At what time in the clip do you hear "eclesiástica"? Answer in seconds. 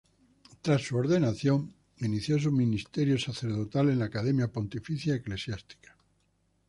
5.13-5.95